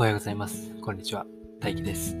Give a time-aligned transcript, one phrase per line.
[0.00, 0.72] おはようございます。
[0.80, 1.26] こんにちは。
[1.60, 2.16] 大輝です。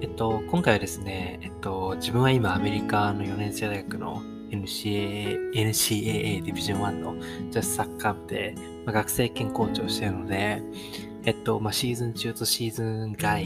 [0.00, 4.22] えっと、今回はですね、えっと、自分は今アメリカの4年生大学の
[4.52, 7.16] NCAA, NCAA ディビジョン1の
[7.50, 8.54] 女子サッカー部で、
[8.86, 10.62] まあ、学生兼コーチをしているので、
[11.24, 13.44] えっと、まあ、シーズン中とシーズン外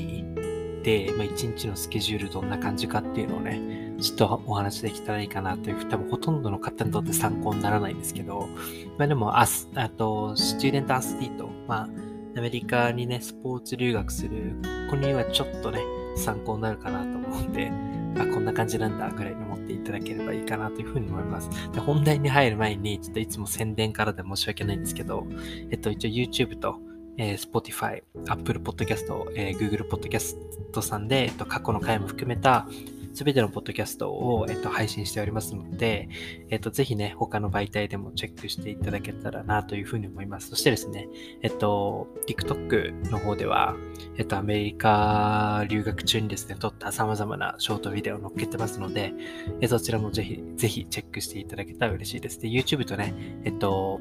[0.82, 8.50] で、まあ、1日のスケジュールどんな感じかっていうのをね、ちょっとお話できたらいいかなという、多分ほとんどの方にとって参考にならないんですけど、
[8.98, 9.46] まあでも、あ
[9.76, 11.88] あと、スチューデントアスリート、まあ、
[12.38, 14.54] アメリカにね、スポーツ留学する
[14.88, 15.80] 子にはちょっとね、
[16.16, 17.68] 参考になるかなと思うんで、
[18.16, 21.50] あ、こんな感じなんだぐらいに思っていただければいいかなというふうに思います。
[21.72, 25.26] で、本題に入る前に、ちょっといつも宣伝からで申し訳ないんですけど、
[25.70, 26.78] えっと、一応 YouTube と、
[27.16, 30.36] えー、Spotify、Apple Podcast、えー、Google Podcast
[30.80, 32.68] さんで、えっと、過去の回も含めた、
[33.18, 36.08] すべてのポッドキャストを、えっと、配信しておりますので、
[36.50, 40.50] えっと、ぜひね、他の媒体でもチェックしていただけたらなというふうに思います。
[40.50, 41.08] そしてですね、
[41.42, 43.74] えっと、TikTok の方では、
[44.18, 49.12] えっと、アメリカ留学中にですね、撮った様々なショートビデオを載っけてますので、
[49.60, 52.40] えそちらもぜひ、ぜひチェックしていただけたら嬉しいです。
[52.40, 54.00] で、YouTube とね、えっと、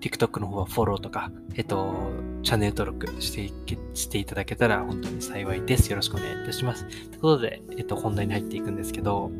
[0.00, 2.12] TikTok の方はフォローとか、えっと、
[2.44, 3.50] チャンネル登録して
[3.94, 5.88] していただけたら本当に幸いです。
[5.88, 6.84] よろしくお願いいたします。
[6.84, 9.32] ということで、えっと、本題に入っていくんですけど、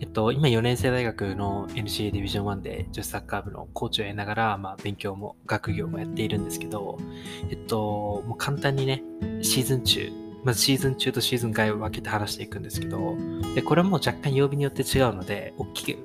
[0.00, 6.98] えっと、今4年生大学の NCA ディビジョン1で女子サッカー部のコーチを得ながら、まあ、勉強も学業もやっているんですけど、
[7.50, 9.02] えっと、もう簡単にね、
[9.42, 10.10] シーズン中、
[10.42, 13.14] まずシーズン中とシーズン外を分けて話していくんですけど、
[13.54, 15.98] で、これも若干曜日によって違うので、大きく、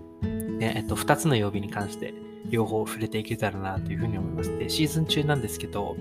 [0.58, 2.14] ね、えっと、2つの曜日に関して
[2.50, 4.58] 両方触れていけたらなというふうに思います。
[4.58, 5.96] で、シーズン中なんですけど、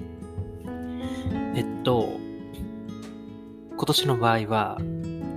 [1.55, 2.08] えっと、
[3.77, 4.78] 今年の場合は、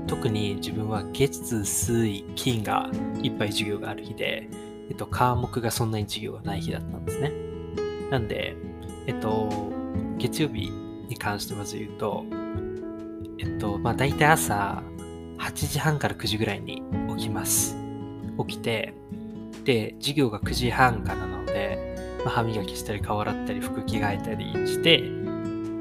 [0.07, 2.89] 特に自分は月、水、金が
[3.21, 4.49] いっぱい授業がある日で、
[4.89, 7.31] えっと、科目がそんなに授業がない日だったんですね。
[8.09, 8.55] なんで、
[9.05, 9.49] えっと、
[10.17, 10.71] 月曜日
[11.09, 12.25] に関してまず言うと、
[13.39, 14.81] えっと、まあ大体朝
[15.37, 16.81] 8時半から9時ぐらいに
[17.17, 17.77] 起きます。
[18.45, 18.93] 起きて、
[19.64, 25.02] で、授業が9時半からなので、まあ、歯磨きしたり顔洗ったり服着替えたりして、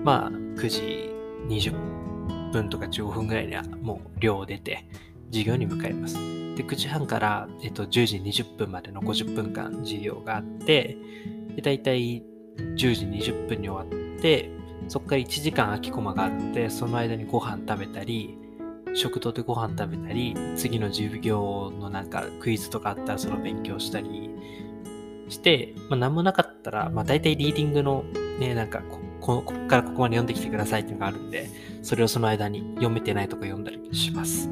[0.05, 1.11] まあ9時
[1.49, 4.87] 20分とか15分ぐらいにはもう寮を出て
[5.31, 6.15] 授業に向かいます。
[6.15, 10.97] で、9時半から、えっと、10時20分までの50分間授業があって、
[11.55, 12.23] で、大体
[12.57, 14.51] 10時20分に終わって、
[14.89, 18.39] そこから1時間空きコマがあって、その間にご飯食べたり、
[18.95, 24.31] 食堂でご飯食べたり、次の授業のなんかクイズとかあったらその勉強したり
[25.29, 28.05] して、まあ何もなかったら、まあ大体リーディングの
[28.39, 31.49] ね、なんかこここからここまで読んできてくださいっていうのがあるんで、
[31.83, 34.49] それをその間に読めてないとか読んだりします。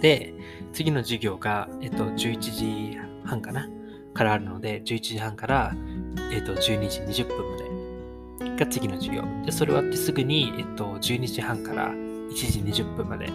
[0.00, 0.34] で、
[0.72, 3.68] 次の授業が、えっと、11時半かな
[4.14, 5.74] からあるので、11時半から、
[6.32, 7.56] えっと、12時20分ま
[8.56, 9.22] でが次の授業。
[9.46, 11.92] で、それ終わってすぐに、えっと、12時半から
[12.32, 13.28] 1時20分まで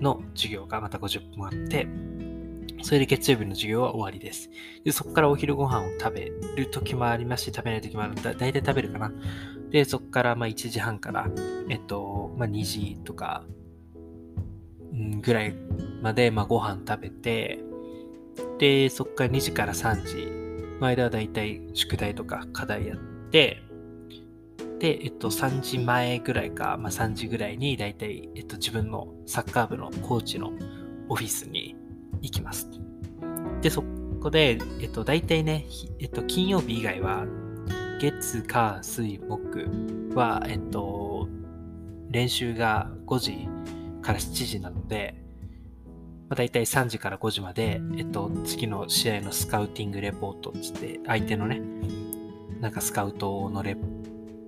[0.00, 1.86] の授業がまた50分あって、
[2.82, 4.50] それで月曜日の授業は終わりです。
[4.84, 8.34] でそこからお昼ご飯を食べる時もありますし、食べない時もあるだ。
[8.34, 9.12] だいたい食べるかな。
[9.70, 11.28] で、そこからま1時半から、
[11.68, 13.44] えっと、まあ2時とか、
[15.20, 15.54] ぐらい
[16.02, 17.60] までまあご飯食べて、
[18.58, 20.26] で、そこから2時から3時
[20.80, 22.98] の間はだいたい宿題とか課題やっ
[23.30, 23.62] て、
[24.78, 30.52] で、えっと、3時前ぐらいか、まあ、3時ぐらいに、だいたい、えっと、自分のサッカー部のコーチの
[31.08, 31.76] オフィスに
[32.20, 32.68] 行きます。
[33.60, 33.82] で、そ
[34.20, 35.66] こで、えっと、だいたいね、
[35.98, 37.26] えっと、金曜日以外は、
[38.00, 39.66] 月、火、水、木
[40.14, 41.28] は、えっと、
[42.10, 43.48] 練習が5時
[44.00, 45.22] から7時なので、
[46.28, 51.60] まあ、大体3時から5時まで、えっと、次の試合のスカウティングレポートっつって、相手のね、
[52.60, 53.86] なんかスカウトのレポ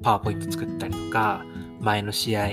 [0.02, 1.44] パワーポイント作ったりとか、
[1.80, 2.48] 前の試合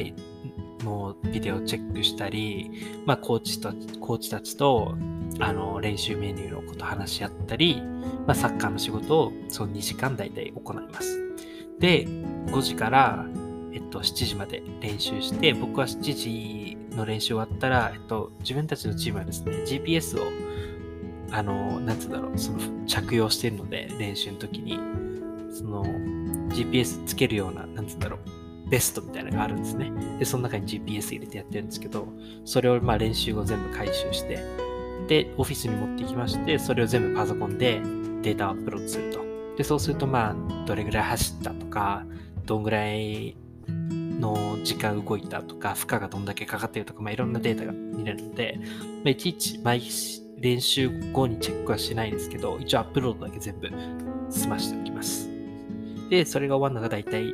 [0.83, 2.71] のビデオチェックしたり、
[3.05, 4.95] まあ、コーチと、コーチたちと、
[5.39, 7.81] あの、練習メニューのこと話し合ったり、
[8.25, 11.27] まあ、サッカーの仕事をその2時間大体行います。
[11.79, 13.25] で、5時から、
[13.73, 20.25] えっと、7時まで練習して、僕は7時の練習終わったら、えっと、自分たちのチームはですね、GPS を、
[21.31, 24.79] あの、なんつうんだろう、その、着用してるので、練習の時に、
[25.51, 25.83] その、
[26.49, 29.91] GPS つけるような、なんつうんだろう、ベストみたいなのがあるんですね。
[30.19, 32.07] で、その中に GPS 入れてやってるんですけど、
[32.45, 34.39] それをまあ練習後全部回収して、
[35.07, 37.81] で、オフィスに持ってきまして、それを全部パソコンで
[38.21, 39.25] データをアップロードすると。
[39.57, 42.05] で、そうするとまあ、どれぐらい走ったとか、
[42.45, 43.35] どんぐらい
[43.67, 53.69] の時間動いたとか、負荷がどんだけかかってるとか、まあ、いろんなデータが見れるので、まあ、いちいち毎日練習後にチェックはしないんですけど、一応アップロードだけ全部
[54.29, 55.36] 済ましておきます。
[56.09, 57.33] で、それが終わるのが大体、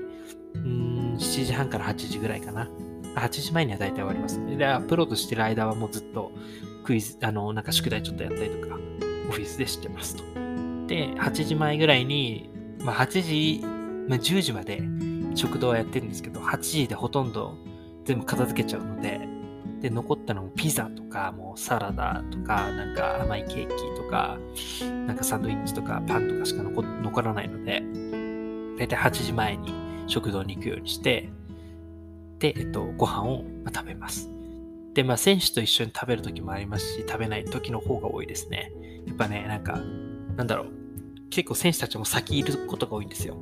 [0.55, 2.69] うん、7時半から8時ぐらいかな。
[3.15, 4.43] 8時前には大体終わります。
[4.57, 6.31] で、アップロードしてる間はもうずっと
[6.83, 8.77] クイズ、あの、なんか宿題ちょっとやったりとか、
[9.29, 10.23] オフィスでしてますと。
[10.87, 12.49] で、8時前ぐらいに、
[12.83, 13.61] まあ8時、
[14.07, 14.81] まあ10時まで
[15.35, 17.55] 食堂はやってるんですけど、8時でほとんど
[18.05, 19.27] 全部片付けちゃうので、
[19.81, 24.37] で、残ったのもピザとか、もうサラダとか、なんか甘いケーキとか、
[25.07, 27.83] なんかサンドイッチとかパンとかしか残らないので、
[28.77, 29.73] だいたい8時前に
[30.07, 31.29] 食堂に行くようにして、
[32.39, 34.29] で、えっと、ご飯を食べます。
[34.93, 38.71] で、まあ、選手と一緒に食べる時もありますし、食べない時の方が多いですね。
[39.07, 39.79] やっぱね、なんか、
[40.35, 40.67] なんだろう。
[41.29, 43.37] 結構選手たちも先いることが多いんですよ。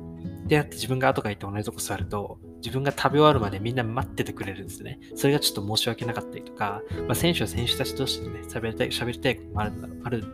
[0.46, 4.98] であって自分が後から行って同じとこ座ると、自分が食べ終わるまでみんな待っててくれるんですね。
[5.14, 9.72] それがちょっと申し訳なかったりとか、まあ、選手は選手たち同士でね、喋りたい、喋りたいこともある
[10.04, 10.24] ある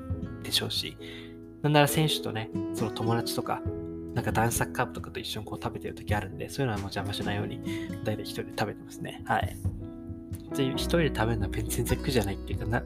[0.42, 0.96] でしょうし、
[1.62, 3.60] なんなら選手とね、その友達とか、
[4.14, 7.60] なんか男子サッカー部とかと一緒にこう食べてる時あるんで、そういうのはもう邪魔しないように、
[8.04, 9.22] だいたい一人で食べてますね。
[9.26, 9.56] はい。
[10.52, 12.82] 一人で食べるのは全然苦じゃないっていうかな、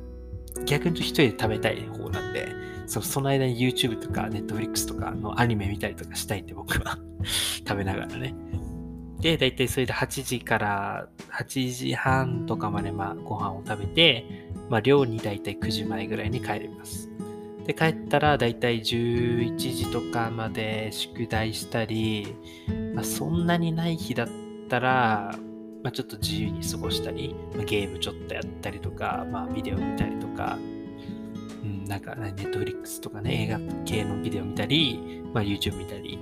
[0.67, 2.49] 逆に一人で食べたい方なんで、
[2.87, 6.99] そその間に YouTube とか Netflix とかのアニメ見たりとかしたいって僕は
[7.67, 8.35] 食べながらね。
[9.21, 14.27] で、だいたいそれで8時から8時半とかまでまあご飯を食べて、
[14.69, 17.09] まあ寮にだいたい9時前ぐらいに帰ります。
[17.67, 22.37] で、帰ったらだいたい11時とかまで宿題したり、
[22.95, 24.29] まあ、そんなにない日だっ
[24.69, 25.37] たら、
[25.83, 30.59] まあ、ちょっと自由に過ごしたり、まあ、ゲームちょっとやったりとか、まあ、ビデオ見たりとか、
[31.63, 36.19] うん、なんか、ネットフリックスとかね、映画系のビデオ見たり、まあ、YouTube 見たり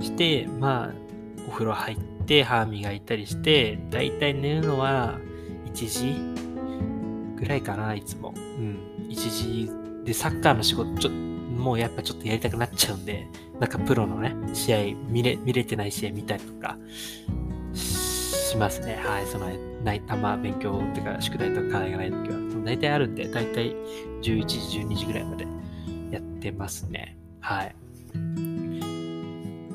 [0.00, 0.94] して、まあ、
[1.46, 5.18] お風呂入って歯磨いたりして、だいたい寝るのは
[5.66, 8.34] 1時ぐらいかな、いつも。
[8.36, 8.78] うん。
[9.08, 13.28] 1時で、サッカーの仕事、ちょもうやっぱちょっとやりたくなっちゃうんで、
[13.58, 14.78] なんかプロのね、試合、
[15.08, 16.76] 見れ、見れてない試合見たりとか、
[17.74, 19.00] しますね。
[19.02, 19.26] はい。
[19.26, 19.48] その、
[19.82, 23.74] ない、あんま勉強ってか、宿題とか課題がない時は、大体あるんで、大体
[24.22, 25.46] 11時、12時ぐらいまで
[26.10, 27.18] やってますね。
[27.40, 27.74] はい。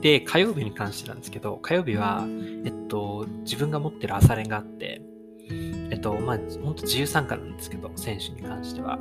[0.01, 2.25] で、火曜日に関してなんですけど、火曜日は、
[2.63, 5.01] えっと、自分が持ってる朝練があって、
[5.91, 8.97] えっと、まあ、ほんと自由参加なんですけど、選手に関しては。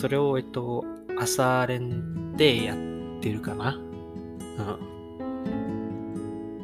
[0.00, 0.82] それを、えっと、
[1.18, 2.78] 朝練でやっ
[3.20, 3.74] てるかな？
[3.74, 4.78] うん。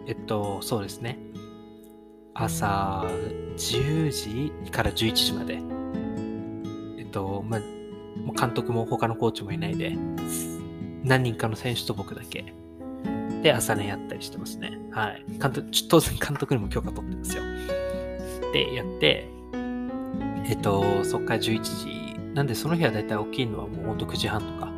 [0.06, 1.18] えっと、そうですね。
[2.32, 3.04] 朝
[3.58, 5.60] 10時から11時まで。
[6.98, 7.60] えっと、まあ、
[8.40, 9.94] 監督も他のコーチもいないで、
[11.04, 12.54] 何人かの選手と僕だけ
[13.42, 14.78] で朝練やったりしてますね。
[14.92, 15.22] はい。
[15.38, 17.42] 監督、当然監督にも許可取ってますよ。
[18.54, 19.28] で、やって、
[20.46, 22.15] えっと、そっから11時。
[22.36, 24.70] なんでその日はだいたい起きるのはもうほんと9時半とか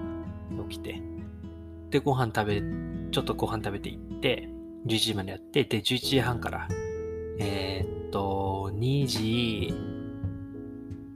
[0.70, 1.02] 起きて、
[1.90, 2.62] で、ご飯食べ、
[3.10, 4.49] ちょっとご飯食べて行って、
[4.87, 6.69] 11時までやって、で、11時半から、
[7.40, 9.75] えー、っと、2時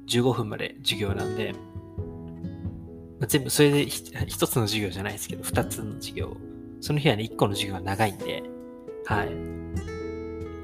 [0.08, 1.52] 15分まで授業なんで、
[3.20, 6.36] まあ、全部それで一つの授業じゃないですけど、二つの授業。
[6.80, 8.42] その日はね、一個の授業が長いんで、
[9.04, 9.28] はい。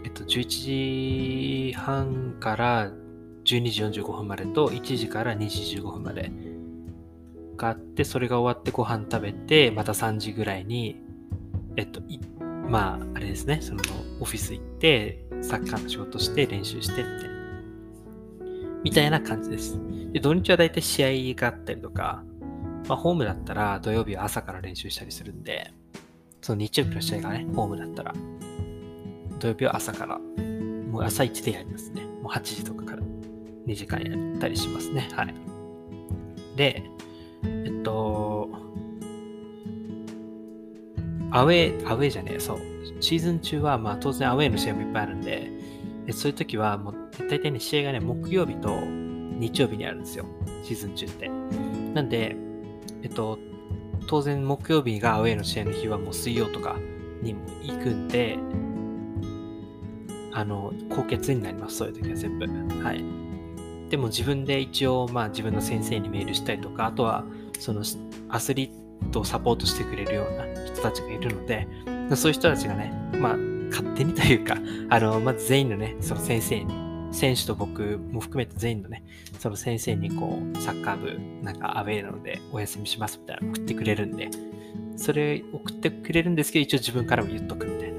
[0.05, 2.91] えっと、11時半から
[3.49, 6.31] 12時45分までと、1時から2時15分まで
[7.57, 11.01] があって、それが終わってご飯食べて、また3時ぐらいに、
[11.77, 12.03] えっと、
[12.69, 13.81] まあ、あれですね、その、
[14.21, 17.03] オフィス行って、サッカーの仕事して練習してって、
[18.85, 19.81] みたいな感じです。
[20.13, 22.23] で、土日はだいたい試合があったりとか、
[22.87, 25.73] まあ、ホームだったら土曜日は朝から練習したりするんで、
[26.43, 28.15] その日曜日の試合がね、ホームだったら、
[29.39, 32.03] 土曜日は朝から、もう朝一でやりますね。
[32.23, 32.85] もう8時とか
[33.69, 35.09] 2時間やったりしますね。
[35.13, 35.35] はい。
[36.57, 36.83] で、
[37.45, 38.49] えっと、
[41.31, 42.59] アウェー、アウェーじゃねえ、そう。
[43.01, 45.51] シーズン中は、まあ当然アウェーの試合もいっぱいあるんで、
[46.13, 46.95] そういう時はもう
[47.29, 50.25] 大体ね、試合がね、木曜日と日曜日にあるんですよ。
[50.65, 51.29] シーズン中って。
[51.95, 52.37] なんで、
[53.03, 53.39] えっと、
[54.07, 56.77] 当然木曜日がアウェイの試合の日はもう水曜とか
[57.23, 58.39] にも行くんで、
[60.33, 62.47] あの、高血になります、そういう時は全部。
[62.83, 63.28] はい。
[63.89, 67.25] でも自分で一応、まあ自分の先生にメールしたりとか、あとは、
[67.59, 67.83] その
[68.29, 71.67] アスリートをサポートしてくれるような人たちがいるので、
[72.15, 73.37] そういう人たちがね、まあ
[73.71, 74.57] 勝手にというか、
[74.91, 76.75] あの、まず全員のね、その先生に
[77.13, 79.03] 選手と僕も含めて全員のね、
[79.39, 84.29] その先生にこう、サッカー部、なんかアウェイなのでお休みしますみたいな送ってくれるんで、
[84.97, 87.99] それ送ってくれるんですけど、一応自分からも言っとくみたいな。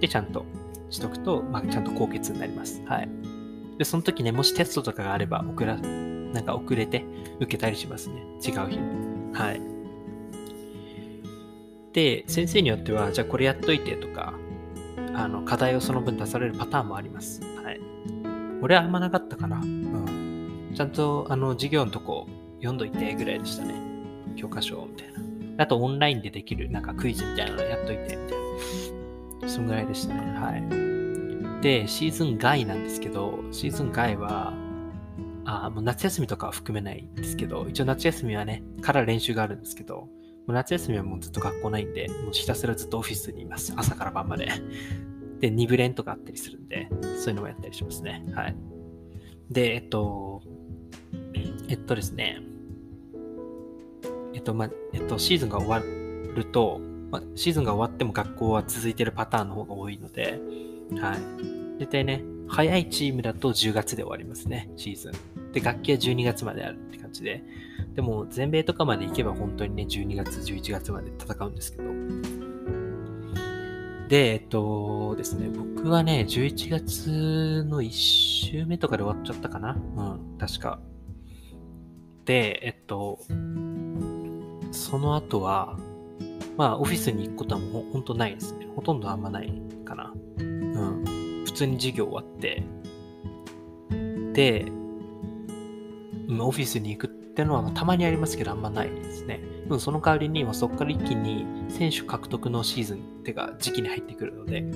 [0.00, 0.44] で、ちゃんと
[0.90, 2.82] しとくと、まあ、ちゃんと高血になります。
[2.86, 3.08] はい。
[3.78, 7.04] で、その時ね、もしテストとかがあれば、送ら、なんか遅れて
[7.40, 8.22] 受けたりしますね。
[8.44, 9.34] 違う日に。
[9.34, 9.60] はい。
[11.92, 14.34] で、先生によっては、じゃあこれやっといてとか、
[15.14, 17.40] あの課題をその分出されるパターンもあります。
[17.62, 17.80] はい。
[18.60, 19.58] 俺はあんまなかったかな。
[19.58, 20.72] うん。
[20.74, 23.74] ちゃんとあの授業のとこ読んどいてぐらいでしたね。
[24.36, 25.64] 教科書みたいな。
[25.64, 28.38] あとオンラインでできるなんかクイズみたいなのやっといてみたい
[29.40, 29.48] な。
[29.48, 30.20] そんぐらいでしたね。
[30.38, 30.95] はい。
[31.62, 34.52] で、シーズン外なんですけど、シーズン外は、
[35.44, 40.08] あもう夏休みとかは含めないんですけど、一応夏休みはね、から練習があるんですけど、も
[40.48, 43.72] う夏休みはもうずっと学校ないんで、もうひたすらずっとオフィスにいます。
[43.76, 44.48] 朝から晩まで。
[45.40, 48.24] で、2部練とかあったりするんで、そういうのもやったりしますね。
[48.32, 48.56] はい。
[49.50, 50.42] で、えっと、
[51.68, 52.40] えっとですね、
[54.34, 55.82] えっと、ま、えっと、シーズンが終わ
[56.34, 60.40] ると、ま、シーズンが終わっても学校は続いてるパターンの方が多いので、
[60.92, 61.80] はい。
[61.80, 65.52] 大体ね、早いチームだと10月で終わりますね、シーズン。
[65.52, 67.42] で、楽器は12月まであるって感じで。
[67.94, 71.84] でも、全米とかまで行けば本当にね、12月、11月まで戦うんですけど。
[74.08, 80.02] で、えっとですね、僕はね、11月の1週目とかで終わっちゃったかなう
[80.34, 80.78] ん、確か。
[82.24, 83.18] で、えっと、
[84.70, 85.76] その後は、
[86.56, 88.66] まあ、オフィスに行くことはもうほんとないですね。
[88.76, 89.52] ほとんどあんまない
[89.84, 90.12] かな。
[91.56, 92.62] 普通に授業終わって、
[94.34, 94.66] で、
[96.38, 99.40] オフィスに行くってのはたまにありますけど、あんまないですね。
[99.64, 104.66] でもその代わりに、そこから一気に選手獲得のシーズンってか時期に入ってくるので、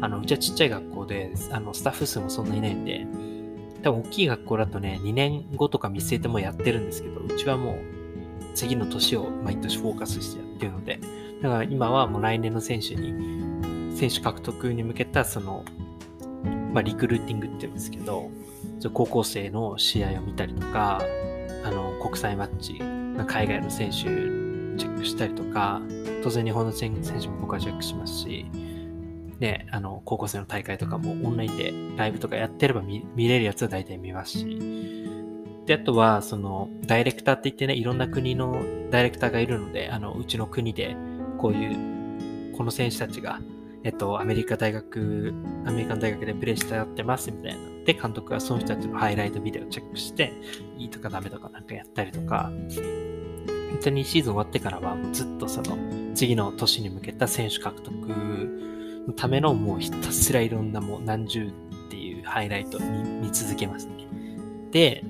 [0.00, 3.06] あの、うちはちっちゃい学校で、あの、スタッフ数もそんなにいないんで、
[3.84, 7.76] 多分大きい学校だとね、2年後とか見据えてもやってるんですけど、うちはもう
[8.54, 10.98] 次の年を毎年フォーカスしてやってるので、
[11.42, 15.64] だから今はもう来年の選手に、選手獲得に向けたその、
[16.72, 18.30] まあリクルーティングって言うんですけど、
[18.92, 21.00] 高校生の試合を見たりとか、
[21.64, 22.78] あの、国際マッチ、
[23.26, 25.80] 海外の選手チェックしたりとか、
[26.22, 28.46] 当然日本の選手も僕はチェックしますし、
[29.38, 34.92] ね、あの、高校生の大会とかもオンラインでライブとかやってれば見れるやつは大体見ますし、
[35.66, 38.60] で、あとは、その、ダイレクターって言ってね、いろんな国の
[38.90, 40.96] ダイレクターがいるので、あの、うちの国で、
[41.38, 43.40] こういう、この選手たちが、
[43.84, 45.34] えっと、アメリカ大学、
[45.66, 47.60] アメリカン大学でプレーしてやってますみたいな。
[47.84, 50.32] で、監督はその人たちのハイライトビデオをチェックして、
[50.78, 52.52] いいとかダメとかなんかやったりとか、
[53.70, 55.76] 本当にシーズン終わってからはずっとその、
[56.14, 57.92] 次の年に向けた選手獲得
[59.08, 61.52] のためのもうひたすらいろんなもう何十っ
[61.90, 64.06] ていうハイライト見続けますね。
[64.70, 65.04] で、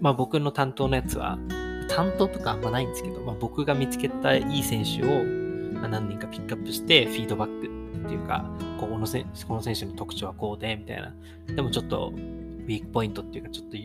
[0.00, 1.38] まあ僕の担当のやつは、
[1.88, 5.22] 担当とかあんまないんですけど、まあ僕が見つけたいい選手を、
[5.82, 7.77] あ、何人かピックアップして、フィードバック
[8.08, 8.42] っていうか、
[8.80, 11.14] ここのせこの選手の特徴はこうで、みたいな。
[11.54, 13.76] でもちょっと、ウィークポイントっていうか、ちょっと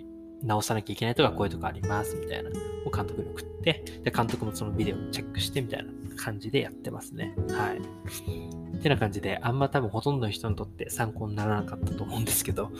[0.46, 2.50] 直さなきゃいけないとか、こういうとこあります、みたいな。
[2.86, 7.36] を監督に送って、で、監督もそのビデオをチェックして、みたいな感じでやってますね。
[7.50, 8.78] はい。
[8.78, 12.72] ってな感じで、あんま多分ほとんどの人にとって参考にならなかったと思うんですけど、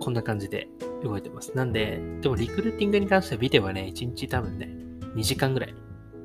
[0.00, 0.68] こんな感じで
[1.02, 1.52] 動いてます。
[1.56, 4.68] なんで、でもリクルーティングに関してはビデオはね、1日多分ね、
[5.16, 5.74] 2時間ぐらい、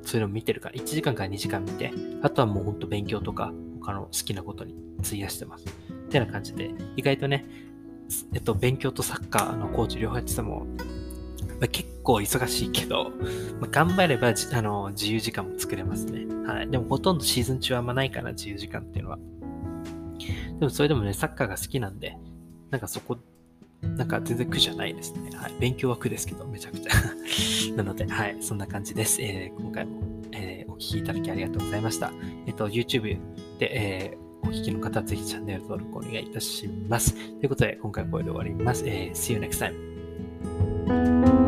[0.02, 5.64] そういうのを見てるから、1時間から2時間見て、あとはもうほんと勉強とか、他の好きなことに費やしてます。
[5.66, 7.46] ってな感じで、意外とね、
[8.34, 10.66] えっと、勉強とサッカーのコーチ両方やってても、
[11.60, 13.10] まあ、結構忙しいけど、
[13.60, 16.26] まあ、頑張ればあの自由時間も作れますね。
[16.46, 16.70] はい。
[16.70, 19.18] でもほとんどシーズン中はあんまないかな、自由時間っていうのは。
[20.58, 22.16] でもそれでもね、サッカーが好きなんで、
[22.70, 23.18] なんかそこ
[23.82, 25.30] なんか全然苦じゃないですね。
[25.34, 25.54] はい。
[25.58, 26.92] 勉強は苦ですけど、めちゃくちゃ
[27.76, 28.36] なので、はい。
[28.40, 29.22] そんな感じです。
[29.22, 32.12] えー、今回も、えー、お聴きいただきありがとうございました。
[32.46, 33.18] えっ、と、YouTube
[33.60, 37.14] で、えー、お聞きの方はぜひチャンネル登録お願いいたします。
[37.14, 38.82] ということで、今回はこれで終わります。
[38.86, 41.39] えー、See you next time.